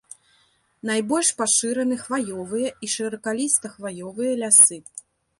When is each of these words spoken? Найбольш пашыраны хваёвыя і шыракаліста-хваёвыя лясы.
Найбольш 0.89 1.27
пашыраны 1.41 1.97
хваёвыя 2.05 2.69
і 2.87 2.89
шыракаліста-хваёвыя 2.93 4.31
лясы. 4.41 4.77